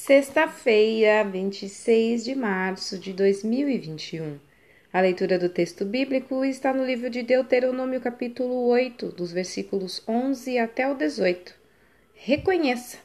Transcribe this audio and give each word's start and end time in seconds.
Sexta-feira, 0.00 1.24
26 1.24 2.22
de 2.22 2.34
março 2.36 2.96
de 2.96 3.12
2021. 3.12 4.38
A 4.92 5.00
leitura 5.00 5.36
do 5.40 5.48
texto 5.48 5.84
bíblico 5.84 6.44
está 6.44 6.72
no 6.72 6.86
livro 6.86 7.10
de 7.10 7.20
Deuteronômio, 7.20 8.00
capítulo 8.00 8.68
8, 8.68 9.08
dos 9.08 9.32
versículos 9.32 10.00
11 10.06 10.56
até 10.56 10.88
o 10.88 10.94
18. 10.94 11.52
Reconheça. 12.14 12.98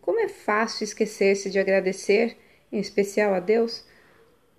Como 0.00 0.20
é 0.20 0.28
fácil 0.28 0.84
esquecer-se 0.84 1.50
de 1.50 1.58
agradecer, 1.58 2.36
em 2.70 2.78
especial 2.78 3.34
a 3.34 3.40
Deus, 3.40 3.84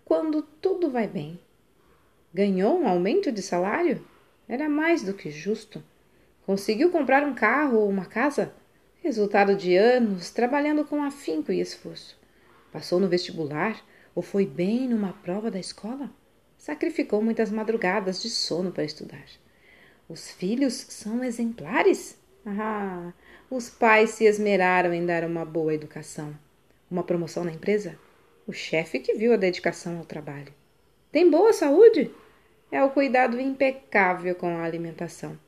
quando 0.04 0.42
tudo 0.42 0.92
vai 0.92 1.08
bem. 1.08 1.40
Ganhou 2.34 2.78
um 2.78 2.86
aumento 2.88 3.32
de 3.32 3.42
salário? 3.42 4.06
Era 4.46 4.68
mais 4.68 5.04
do 5.04 5.14
que 5.14 5.32
justo. 5.32 5.82
Conseguiu 6.46 6.92
comprar 6.92 7.24
um 7.24 7.34
carro 7.34 7.78
ou 7.78 7.90
uma 7.90 8.06
casa? 8.06 8.54
Resultado 9.02 9.56
de 9.56 9.78
anos 9.78 10.30
trabalhando 10.30 10.84
com 10.84 11.02
afinco 11.02 11.54
e 11.54 11.62
esforço. 11.62 12.20
Passou 12.70 13.00
no 13.00 13.08
vestibular 13.08 13.82
ou 14.14 14.22
foi 14.22 14.46
bem 14.46 14.90
numa 14.90 15.14
prova 15.14 15.50
da 15.50 15.58
escola? 15.58 16.12
Sacrificou 16.58 17.22
muitas 17.22 17.50
madrugadas 17.50 18.22
de 18.22 18.30
sono 18.30 18.72
para 18.74 18.84
estudar. 18.84 19.24
Os 20.10 20.30
filhos 20.32 20.74
são 20.74 21.24
exemplares? 21.24 22.20
Ah, 22.46 23.14
os 23.50 23.70
pais 23.70 24.10
se 24.12 24.26
esmeraram 24.26 24.94
em 24.94 25.06
dar 25.06 25.24
uma 25.24 25.46
boa 25.46 25.74
educação. 25.74 26.38
Uma 26.92 27.04
promoção 27.04 27.46
na 27.46 27.54
empresa? 27.54 27.98
O 28.46 28.52
chefe 28.52 29.00
que 29.00 29.14
viu 29.14 29.34
a 29.34 29.38
dedicação 29.38 29.98
ao 29.98 30.06
trabalho. 30.06 30.54
Tem 31.10 31.32
boa 31.32 31.54
saúde? 31.54 32.12
É 32.70 32.84
o 32.84 32.90
cuidado 32.90 33.40
impecável 33.40 34.36
com 34.36 34.58
a 34.58 34.64
alimentação. 34.64 35.40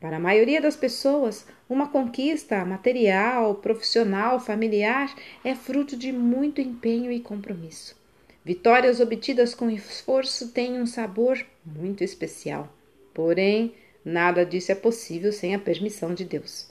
Para 0.00 0.16
a 0.16 0.20
maioria 0.20 0.62
das 0.62 0.76
pessoas, 0.76 1.46
uma 1.68 1.86
conquista 1.86 2.64
material, 2.64 3.56
profissional, 3.56 4.40
familiar 4.40 5.14
é 5.44 5.54
fruto 5.54 5.94
de 5.94 6.10
muito 6.10 6.58
empenho 6.58 7.12
e 7.12 7.20
compromisso. 7.20 7.94
Vitórias 8.42 8.98
obtidas 8.98 9.54
com 9.54 9.68
esforço 9.68 10.52
têm 10.52 10.80
um 10.80 10.86
sabor 10.86 11.44
muito 11.66 12.02
especial. 12.02 12.74
Porém, 13.12 13.74
nada 14.02 14.46
disso 14.46 14.72
é 14.72 14.74
possível 14.74 15.34
sem 15.34 15.54
a 15.54 15.58
permissão 15.58 16.14
de 16.14 16.24
Deus. 16.24 16.70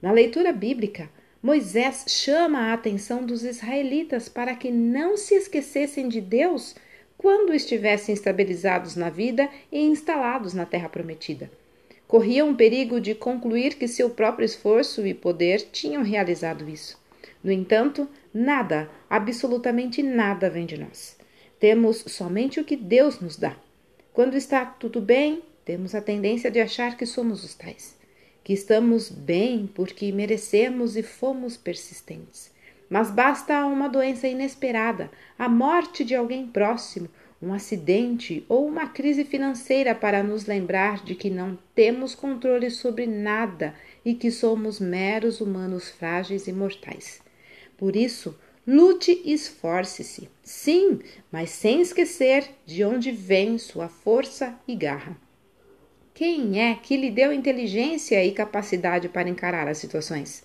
Na 0.00 0.10
leitura 0.10 0.50
bíblica, 0.50 1.10
Moisés 1.42 2.06
chama 2.08 2.58
a 2.58 2.72
atenção 2.72 3.26
dos 3.26 3.44
israelitas 3.44 4.30
para 4.30 4.56
que 4.56 4.70
não 4.70 5.18
se 5.18 5.34
esquecessem 5.34 6.08
de 6.08 6.22
Deus 6.22 6.74
quando 7.18 7.52
estivessem 7.52 8.14
estabilizados 8.14 8.96
na 8.96 9.10
vida 9.10 9.50
e 9.70 9.78
instalados 9.78 10.54
na 10.54 10.64
terra 10.64 10.88
prometida 10.88 11.50
corriam 12.12 12.50
o 12.50 12.54
perigo 12.54 13.00
de 13.00 13.14
concluir 13.14 13.76
que 13.76 13.88
seu 13.88 14.10
próprio 14.10 14.44
esforço 14.44 15.06
e 15.06 15.14
poder 15.14 15.70
tinham 15.72 16.02
realizado 16.02 16.68
isso. 16.68 17.00
No 17.42 17.50
entanto, 17.50 18.06
nada, 18.34 18.90
absolutamente 19.08 20.02
nada 20.02 20.50
vem 20.50 20.66
de 20.66 20.78
nós. 20.78 21.16
Temos 21.58 22.04
somente 22.08 22.60
o 22.60 22.64
que 22.64 22.76
Deus 22.76 23.18
nos 23.18 23.38
dá. 23.38 23.56
Quando 24.12 24.36
está 24.36 24.62
tudo 24.62 25.00
bem, 25.00 25.40
temos 25.64 25.94
a 25.94 26.02
tendência 26.02 26.50
de 26.50 26.60
achar 26.60 26.98
que 26.98 27.06
somos 27.06 27.42
os 27.42 27.54
tais, 27.54 27.96
que 28.44 28.52
estamos 28.52 29.08
bem 29.08 29.66
porque 29.74 30.12
merecemos 30.12 30.98
e 30.98 31.02
fomos 31.02 31.56
persistentes. 31.56 32.52
Mas 32.90 33.10
basta 33.10 33.64
uma 33.64 33.88
doença 33.88 34.28
inesperada, 34.28 35.10
a 35.38 35.48
morte 35.48 36.04
de 36.04 36.14
alguém 36.14 36.46
próximo, 36.46 37.08
um 37.42 37.52
acidente 37.52 38.44
ou 38.48 38.66
uma 38.66 38.86
crise 38.86 39.24
financeira 39.24 39.94
para 39.94 40.22
nos 40.22 40.46
lembrar 40.46 41.04
de 41.04 41.16
que 41.16 41.28
não 41.28 41.58
temos 41.74 42.14
controle 42.14 42.70
sobre 42.70 43.04
nada 43.04 43.74
e 44.04 44.14
que 44.14 44.30
somos 44.30 44.78
meros 44.78 45.40
humanos 45.40 45.90
frágeis 45.90 46.46
e 46.46 46.52
mortais. 46.52 47.20
Por 47.76 47.96
isso, 47.96 48.38
lute 48.64 49.20
e 49.24 49.32
esforce-se, 49.32 50.28
sim, 50.40 51.00
mas 51.32 51.50
sem 51.50 51.80
esquecer 51.80 52.48
de 52.64 52.84
onde 52.84 53.10
vem 53.10 53.58
sua 53.58 53.88
força 53.88 54.56
e 54.68 54.76
garra. 54.76 55.16
Quem 56.14 56.60
é 56.60 56.74
que 56.76 56.96
lhe 56.96 57.10
deu 57.10 57.32
inteligência 57.32 58.24
e 58.24 58.30
capacidade 58.30 59.08
para 59.08 59.28
encarar 59.28 59.66
as 59.66 59.78
situações? 59.78 60.44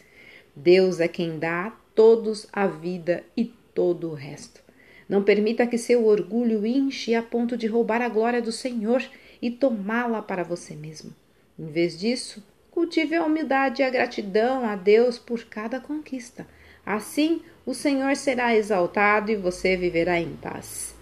Deus 0.55 0.99
é 0.99 1.07
quem 1.07 1.37
dá 1.37 1.67
a 1.67 1.71
todos 1.93 2.47
a 2.51 2.65
vida 2.65 3.23
e 3.35 3.45
todo 3.75 4.09
o 4.09 4.15
resto. 4.15 4.66
Não 5.07 5.23
permita 5.23 5.65
que 5.65 5.77
seu 5.77 6.05
orgulho 6.05 6.65
inche 6.65 7.15
a 7.15 7.23
ponto 7.23 7.55
de 7.55 7.67
roubar 7.67 8.01
a 8.01 8.09
glória 8.09 8.41
do 8.41 8.51
Senhor 8.51 9.03
e 9.41 9.49
tomá-la 9.49 10.21
para 10.21 10.43
você 10.43 10.75
mesmo. 10.75 11.15
Em 11.57 11.67
vez 11.67 11.97
disso, 11.97 12.43
cultive 12.71 13.15
a 13.15 13.23
humildade 13.23 13.81
e 13.81 13.85
a 13.85 13.89
gratidão 13.89 14.65
a 14.65 14.75
Deus 14.75 15.17
por 15.17 15.45
cada 15.45 15.79
conquista. 15.79 16.45
Assim, 16.85 17.41
o 17.65 17.73
Senhor 17.73 18.15
será 18.15 18.55
exaltado 18.55 19.31
e 19.31 19.35
você 19.35 19.75
viverá 19.75 20.19
em 20.19 20.35
paz. 20.35 20.95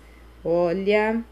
Olha, 0.43 1.23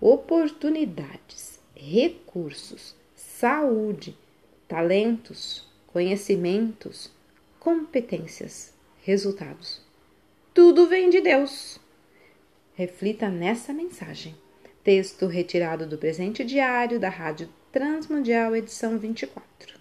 oportunidades, 0.00 1.58
recursos, 1.74 2.94
saúde, 3.14 4.16
talentos, 4.66 5.66
conhecimentos, 5.86 7.10
competências, 7.58 8.74
resultados. 9.02 9.80
Tudo 10.54 10.86
vem 10.86 11.10
de 11.10 11.20
Deus. 11.20 11.80
Reflita 12.78 13.28
nessa 13.28 13.72
mensagem. 13.72 14.36
Texto 14.84 15.26
retirado 15.26 15.84
do 15.84 15.98
presente 15.98 16.44
diário 16.44 17.00
da 17.00 17.08
Rádio 17.08 17.48
Transmundial, 17.72 18.54
edição 18.54 18.96
24. 18.96 19.77